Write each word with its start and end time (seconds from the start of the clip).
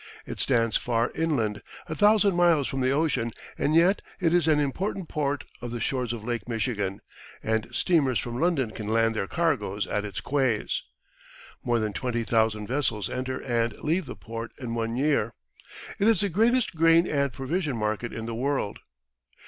It 0.25 0.39
stands 0.39 0.77
far 0.77 1.11
inland, 1.13 1.61
a 1.85 1.93
thousand 1.93 2.35
miles 2.35 2.67
from 2.67 2.81
the 2.81 2.89
ocean, 2.89 3.33
and 3.55 3.75
yet 3.75 4.01
it 4.19 4.33
is 4.33 4.47
an 4.47 4.59
important 4.59 5.07
port 5.09 5.43
on 5.61 5.69
the 5.69 5.79
shores 5.79 6.11
of 6.11 6.23
Lake 6.23 6.49
Michigan, 6.49 7.01
and 7.43 7.67
steamers 7.71 8.17
from 8.17 8.39
London 8.41 8.71
can 8.71 8.87
land 8.87 9.15
their 9.15 9.27
cargoes 9.27 9.85
at 9.85 10.03
its 10.03 10.19
quays. 10.19 10.81
More 11.63 11.77
than 11.77 11.93
twenty 11.93 12.23
thousand 12.23 12.65
vessels 12.65 13.11
enter 13.11 13.43
and 13.43 13.73
leave 13.77 14.07
the 14.07 14.15
port 14.15 14.53
in 14.57 14.73
one 14.73 14.95
year. 14.95 15.35
It 15.99 16.07
is 16.07 16.21
the 16.21 16.29
greatest 16.29 16.73
grain 16.75 17.05
and 17.05 17.31
provision 17.31 17.77
market 17.77 18.11
in 18.11 18.25
the 18.25 18.33
world. 18.33 18.79